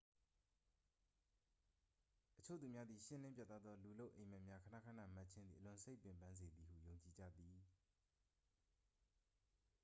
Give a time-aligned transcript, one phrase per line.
[2.37, 7.57] အချို့သူများသည် ရှင်းလင်းပြတ်သားသော လူလုပ် အိပ်မက်များ ခဏခဏမက်ခြင်းသည် အလွန်စိတ်ပင်ပန်းစေသည်ဟု ယုံကြည်ကြသည်